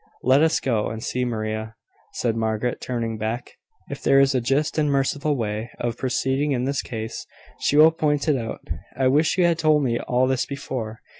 "Let 0.23 0.41
us 0.41 0.59
go 0.59 0.89
and 0.89 1.03
see 1.03 1.25
Maria," 1.25 1.75
said 2.13 2.35
Margaret, 2.35 2.81
turning 2.81 3.19
back. 3.19 3.57
"If 3.87 4.01
there 4.01 4.19
is 4.19 4.33
a 4.33 4.41
just 4.41 4.79
and 4.79 4.89
merciful 4.89 5.35
way 5.35 5.69
of 5.77 5.95
proceeding 5.95 6.53
in 6.53 6.63
this 6.63 6.81
case, 6.81 7.27
she 7.59 7.77
will 7.77 7.91
point 7.91 8.27
it 8.27 8.35
out. 8.35 8.67
I 8.97 9.05
wish 9.09 9.37
you 9.37 9.45
had 9.45 9.59
told 9.59 9.83
me 9.83 9.99
all 9.99 10.25
this 10.25 10.47
before. 10.47 11.03